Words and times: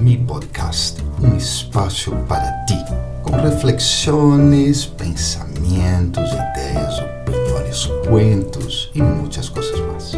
mi 0.00 0.16
podcast, 0.16 1.02
um 1.22 1.36
espaço 1.36 2.10
para 2.26 2.64
ti, 2.64 2.78
com 3.22 3.32
reflexões, 3.32 4.86
pensamentos, 4.86 6.30
ideias, 6.32 6.98
opiniões, 7.00 7.86
cuentos 8.08 8.90
e 8.94 9.02
muitas 9.02 9.50
coisas 9.50 9.78
mais. 9.80 10.12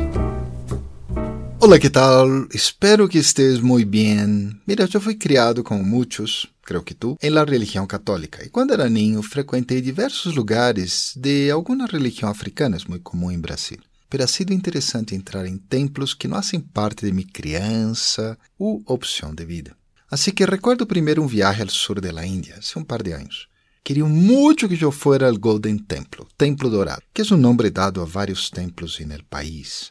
Hola, 1.58 1.80
¿qué 1.80 1.90
tal? 1.90 2.46
Espero 2.53 3.08
que 3.08 3.18
estés 3.18 3.60
muy 3.60 3.84
bien. 3.84 4.61
Mira, 4.66 4.87
yo 4.87 5.00
fui 5.00 5.18
criado 5.18 5.64
como 5.64 5.83
muchos, 5.83 6.49
creo 6.62 6.85
que 6.85 6.95
tú, 6.95 7.17
en 7.21 7.35
la 7.35 7.45
religión 7.45 7.89
católica. 7.89 8.39
Y 8.45 8.51
cuando 8.51 8.75
era 8.75 8.89
niño 8.89 9.21
frecuenté 9.23 9.80
diversos 9.83 10.37
lugares 10.37 11.12
de 11.17 11.51
alguna 11.51 11.89
religión 11.89 12.30
africana, 12.30 12.77
es 12.77 12.89
muy 12.89 13.01
común 13.01 13.33
en 13.33 13.43
Brasil. 13.43 13.83
Ha 14.20 14.26
sido 14.26 14.52
interesante 14.52 15.14
entrar 15.14 15.46
em 15.46 15.56
templos 15.56 16.12
que 16.12 16.29
não 16.29 16.36
fazem 16.36 16.61
parte 16.61 17.06
de 17.06 17.12
minha 17.12 17.26
criança 17.26 18.38
ou 18.58 18.82
opção 18.86 19.34
de 19.34 19.44
vida. 19.44 19.74
Assim 20.11 20.30
que 20.30 20.44
recordo 20.44 20.86
primeiro 20.86 21.22
um 21.22 21.26
viagem 21.26 21.62
ao 21.62 21.70
sul 21.70 21.98
da 21.98 22.26
Índia, 22.26 22.61
há 22.61 22.79
um 22.79 22.84
par 22.84 23.03
de 23.03 23.12
anos. 23.12 23.48
Queriam 23.82 24.08
muito 24.08 24.68
que 24.68 24.84
eu 24.84 24.93
fosse 24.93 25.25
ao 25.25 25.34
Golden 25.36 25.79
Temple, 25.79 26.26
Templo 26.36 26.68
Dourado, 26.68 27.03
que 27.14 27.22
é 27.22 27.25
um 27.32 27.39
nome 27.39 27.70
dado 27.70 28.03
a 28.03 28.04
vários 28.04 28.50
templos 28.50 29.00
no 29.00 29.25
país. 29.25 29.90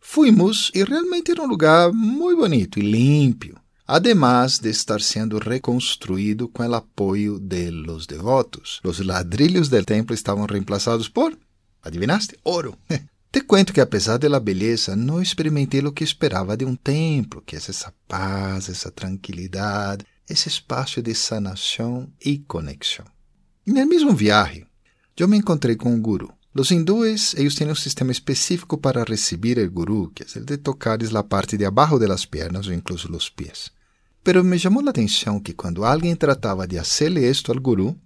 Fuimos 0.00 0.72
e 0.74 0.82
realmente 0.82 1.30
era 1.30 1.42
um 1.42 1.46
lugar 1.46 1.92
muito 1.92 2.40
bonito 2.40 2.78
e 2.78 2.82
limpo, 2.82 3.58
además 3.86 4.58
de 4.58 4.68
estar 4.68 5.00
sendo 5.00 5.38
reconstruído 5.38 6.48
com 6.48 6.66
o 6.66 6.74
apoio 6.74 7.38
de 7.38 7.70
los 7.70 8.06
devotos. 8.06 8.80
Os 8.84 8.98
ladrilhos 8.98 9.68
do 9.68 9.82
templo 9.84 10.14
estavam 10.14 10.44
reemplazados 10.44 11.08
por, 11.08 11.38
adivinaste, 11.82 12.36
ouro. 12.44 12.76
Cuento 13.46 13.72
que 13.72 13.80
apesar 13.80 14.18
da 14.18 14.40
beleza, 14.40 14.96
não 14.96 15.20
experimentei 15.20 15.80
o 15.80 15.92
que 15.92 16.02
esperava 16.02 16.56
de 16.56 16.64
um 16.64 16.74
templo, 16.74 17.42
que 17.42 17.54
é 17.54 17.58
essa 17.58 17.92
paz, 18.08 18.68
essa 18.68 18.90
tranquilidade, 18.90 20.06
esse 20.28 20.48
espaço 20.48 21.02
de 21.02 21.14
sanação 21.14 22.10
e 22.24 22.38
conexão. 22.38 23.04
E 23.66 23.72
no 23.72 23.86
mesmo 23.86 24.12
viagem, 24.12 24.66
eu 25.16 25.28
me 25.28 25.36
encontrei 25.36 25.76
com 25.76 25.92
um 25.92 26.00
guru. 26.00 26.32
Os 26.54 26.70
hindúes, 26.70 27.34
eles 27.34 27.54
têm 27.54 27.70
um 27.70 27.74
sistema 27.74 28.12
específico 28.12 28.78
para 28.78 29.04
receber 29.04 29.58
o 29.58 29.70
guru, 29.70 30.10
que 30.14 30.22
é 30.22 30.40
o 30.40 30.44
de 30.44 30.56
tocar 30.56 30.98
a 31.02 31.22
parte 31.22 31.56
de 31.56 31.64
abaixo 31.64 31.98
das 31.98 32.24
pernas 32.24 32.66
ou 32.66 32.72
incluso 32.72 33.10
os 33.14 33.28
pés. 33.28 33.70
Pero 34.22 34.42
me 34.42 34.58
chamou 34.58 34.84
a 34.86 34.90
atenção 34.90 35.38
que 35.38 35.52
quando 35.52 35.84
alguém 35.84 36.16
tratava 36.16 36.66
de 36.66 36.78
hacerle 36.78 37.24
esto 37.24 37.52
ao 37.52 37.60
guru, 37.60 37.98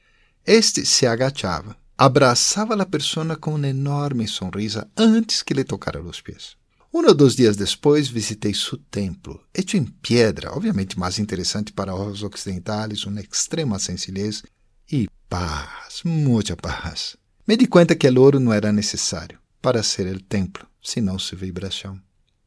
este 0.45 0.85
se 0.85 1.07
agachava, 1.07 1.77
abraçava 1.99 2.81
a 2.81 2.87
pessoa 2.87 3.37
com 3.37 3.57
uma 3.57 3.67
enorme 3.67 4.29
sonrisa 4.29 4.89
antes 4.97 5.43
que 5.43 5.53
lhe 5.53 5.65
tocara 5.65 6.01
os 6.01 6.21
pés. 6.21 6.57
Um 6.95 7.05
ou 7.05 7.13
dois 7.13 7.35
dias 7.35 7.57
depois, 7.57 8.07
visitei 8.07 8.55
seu 8.55 8.79
templo, 8.89 9.43
hecho 9.53 9.77
em 9.77 9.85
pedra, 9.85 10.53
obviamente 10.55 10.97
mais 10.97 11.19
interessante 11.19 11.73
para 11.73 11.93
os 11.95 12.23
ocidentais, 12.23 13.05
uma 13.05 13.21
extrema 13.21 13.81
sencillez 13.81 14.45
e 14.91 15.09
paz, 15.29 16.03
muita 16.05 16.57
paz. 16.57 17.17
Me 17.47 17.57
di 17.57 17.67
conta 17.67 17.97
que 17.97 18.09
o 18.09 18.21
ouro 18.21 18.39
não 18.39 18.53
era 18.53 18.73
necessário 18.73 19.39
para 19.61 19.83
ser 19.83 20.07
o 20.15 20.21
templo, 20.21 20.67
senão 20.81 21.19
sua 21.19 21.37
vibração. 21.37 22.01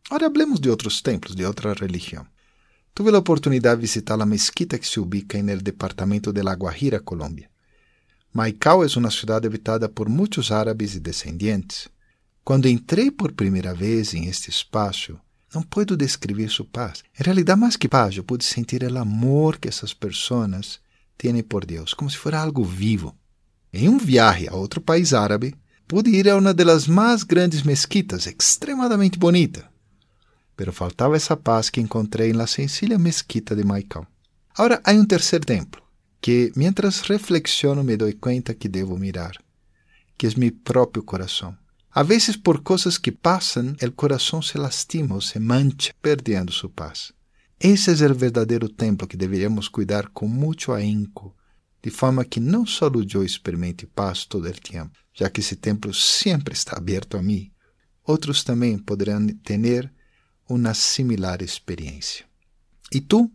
Agora 0.09 0.27
hablemos 0.27 0.61
de 0.61 0.69
outros 0.69 1.01
templos, 1.01 1.35
de 1.35 1.43
outra 1.45 1.73
religião. 1.73 2.25
Tuve 2.95 3.13
a 3.13 3.19
oportunidade 3.19 3.81
de 3.81 3.87
visitar 3.87 4.19
a 4.19 4.25
mesquita 4.25 4.79
que 4.79 4.87
se 4.87 4.99
ubica 4.99 5.41
no 5.43 5.57
departamento 5.57 6.31
de 6.31 6.41
La 6.41 6.53
Guajira, 6.53 7.01
Colômbia. 7.01 7.50
Maicao 8.33 8.81
é 8.81 8.87
uma 8.95 9.11
cidade 9.11 9.45
habitada 9.45 9.89
por 9.89 10.07
muitos 10.07 10.53
árabes 10.53 10.95
e 10.95 11.01
descendentes. 11.01 11.89
Quando 12.45 12.69
entrei 12.69 13.11
por 13.11 13.33
primeira 13.33 13.73
vez 13.73 14.13
em 14.13 14.27
este 14.27 14.49
espaço, 14.49 15.19
não 15.53 15.61
puedo 15.61 15.97
descrever 15.97 16.49
sua 16.49 16.65
paz. 16.65 17.03
Em 17.19 17.23
realidade, 17.23 17.59
mais 17.59 17.75
que 17.75 17.89
paz, 17.89 18.15
eu 18.15 18.23
pude 18.23 18.45
sentir 18.45 18.83
o 18.83 18.97
amor 18.97 19.57
que 19.57 19.67
essas 19.67 19.93
pessoas 19.93 20.79
têm 21.17 21.43
por 21.43 21.65
Deus, 21.65 21.93
como 21.93 22.09
se 22.09 22.17
fosse 22.17 22.37
algo 22.37 22.63
vivo. 22.63 23.13
Em 23.73 23.89
um 23.89 23.97
viagem 23.97 24.47
a 24.47 24.55
outro 24.55 24.79
país 24.79 25.13
árabe, 25.13 25.53
pude 25.85 26.09
ir 26.09 26.29
a 26.29 26.37
uma 26.37 26.53
das 26.53 26.87
mais 26.87 27.23
grandes 27.23 27.63
mesquitas, 27.63 28.27
extremadamente 28.27 29.19
bonita. 29.19 29.69
Pero 30.55 30.71
faltava 30.71 31.17
essa 31.17 31.35
paz 31.35 31.69
que 31.69 31.81
encontrei 31.81 32.31
na 32.31 32.47
sencilla 32.47 32.97
mesquita 32.97 33.53
de 33.57 33.63
Maicao. 33.65 34.07
Agora, 34.53 34.81
há 34.85 34.91
um 34.93 35.05
terceiro 35.05 35.45
templo, 35.45 35.81
que 36.21 36.51
mientras 36.55 37.07
reflexiono 37.07 37.83
me 37.83 37.97
doy 37.97 38.13
cuenta 38.13 38.53
que 38.53 38.69
devo 38.69 38.97
mirar, 38.97 39.43
que 40.17 40.27
es 40.27 40.37
mi 40.37 40.51
propio 40.51 41.03
corazón. 41.03 41.59
A 41.89 42.03
veces 42.03 42.37
por 42.37 42.63
cosas 42.63 42.99
que 42.99 43.11
pasan, 43.11 43.75
el 43.79 43.93
corazón 43.95 44.43
se 44.43 44.59
lastima 44.59 45.15
o 45.15 45.21
se 45.21 45.39
mancha, 45.39 45.93
perdiendo 45.99 46.53
su 46.53 46.71
paz. 46.71 47.13
Ese 47.59 47.91
es 47.91 48.01
el 48.01 48.13
verdadero 48.13 48.69
templo 48.69 49.07
que 49.07 49.17
deberíamos 49.17 49.69
cuidar 49.69 50.11
con 50.11 50.29
mucho 50.29 50.73
ahínco, 50.73 51.35
de 51.81 51.89
forma 51.89 52.23
que 52.23 52.39
não 52.39 52.65
só 52.65 52.87
eu 52.87 53.23
experimente 53.23 53.87
paz 53.87 54.25
todo 54.25 54.47
o 54.47 54.53
tempo, 54.53 54.91
já 55.13 55.29
que 55.29 55.41
esse 55.41 55.55
templo 55.55 55.93
sempre 55.93 56.53
está 56.53 56.77
aberto 56.77 57.17
a 57.17 57.21
mim, 57.21 57.51
outros 58.03 58.43
também 58.43 58.77
poderão 58.77 59.27
ter 59.43 59.91
uma 60.47 60.73
similar 60.73 61.41
experiência. 61.41 62.25
E 62.91 63.01
tu? 63.01 63.31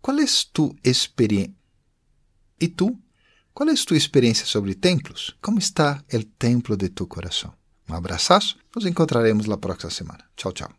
Qual 0.00 0.18
é 0.18 0.24
tu 0.52 0.76
experiência? 0.84 1.57
E 2.60 2.68
tu? 2.68 2.98
Qual 3.54 3.68
é 3.68 3.72
a 3.72 3.76
tua 3.76 3.96
experiência 3.96 4.46
sobre 4.46 4.74
templos? 4.74 5.36
Como 5.40 5.58
está 5.58 6.02
o 6.12 6.24
templo 6.38 6.76
de 6.76 6.88
tu 6.88 7.06
coração? 7.06 7.52
Um 7.88 7.94
abraço. 7.94 8.56
Nos 8.74 8.86
encontraremos 8.86 9.46
na 9.46 9.56
próxima 9.56 9.90
semana. 9.90 10.24
Tchau, 10.36 10.52
tchau. 10.52 10.70